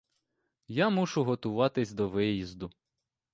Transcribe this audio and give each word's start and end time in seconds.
Я 0.67 0.89
мушу 0.89 1.23
готуватись 1.23 1.91
до 1.91 2.09
виїзду. 2.09 2.71